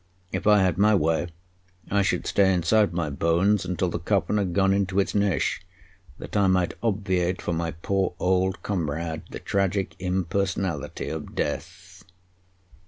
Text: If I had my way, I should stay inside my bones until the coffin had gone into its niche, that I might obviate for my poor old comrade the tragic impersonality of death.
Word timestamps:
If 0.31 0.47
I 0.47 0.63
had 0.63 0.79
my 0.79 0.95
way, 0.95 1.27
I 1.91 2.01
should 2.01 2.25
stay 2.25 2.51
inside 2.51 2.91
my 2.91 3.11
bones 3.11 3.65
until 3.65 3.87
the 3.89 3.99
coffin 3.99 4.37
had 4.37 4.51
gone 4.51 4.73
into 4.73 4.99
its 4.99 5.13
niche, 5.13 5.61
that 6.17 6.35
I 6.35 6.47
might 6.47 6.73
obviate 6.81 7.39
for 7.39 7.53
my 7.53 7.69
poor 7.69 8.15
old 8.17 8.63
comrade 8.63 9.21
the 9.29 9.37
tragic 9.37 9.95
impersonality 9.99 11.07
of 11.09 11.35
death. 11.35 12.03